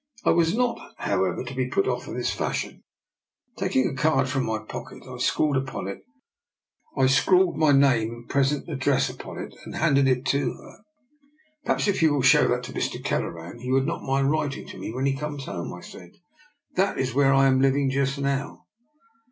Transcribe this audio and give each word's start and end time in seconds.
I 0.25 0.31
was 0.31 0.55
not, 0.55 0.79
however, 0.97 1.43
to 1.43 1.53
be 1.53 1.69
put 1.69 1.87
off 1.87 2.07
in 2.07 2.17
this 2.17 2.31
fashion. 2.33 2.81
Taking 3.59 3.87
a 3.87 3.93
card 3.93 4.27
from 4.27 4.45
my 4.45 4.57
pocket, 4.57 5.03
I 5.07 5.17
scrawled 5.19 5.67
my 7.55 7.71
name 7.71 8.09
and 8.11 8.27
present 8.27 8.67
address 8.67 9.11
upon 9.11 9.37
it 9.37 9.53
and 9.63 9.75
handed 9.75 10.07
it 10.07 10.25
to 10.25 10.53
her." 10.55 10.79
Perhaps 11.65 11.87
if 11.87 12.01
you 12.01 12.13
will 12.15 12.23
show 12.23 12.47
that 12.47 12.63
to 12.63 12.73
Mr. 12.73 12.99
Kelleran 13.03 13.59
he 13.59 13.71
would 13.71 13.85
not 13.85 14.01
mind 14.01 14.31
writing 14.31 14.67
to 14.69 14.79
me 14.79 14.91
when 14.91 15.05
he 15.05 15.15
comes 15.15 15.45
home," 15.45 15.71
I 15.71 15.81
said." 15.81 16.13
That 16.77 16.97
is 16.97 17.13
where 17.13 17.31
I 17.31 17.45
am 17.45 17.61
living 17.61 17.91
just 17.91 18.17
now." 18.17 18.65